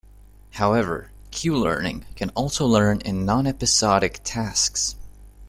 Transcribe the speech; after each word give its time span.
However, 0.53 1.11
"Q"-learning 1.29 2.05
can 2.15 2.31
also 2.31 2.65
learn 2.65 3.01
in 3.01 3.23
non-episodic 3.23 4.21
tasks. 4.23 4.95